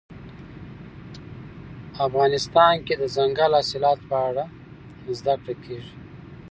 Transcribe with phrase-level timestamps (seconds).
[2.07, 4.43] افغانستان کې د دځنګل حاصلات په اړه
[5.17, 5.95] زده کړه کېږي.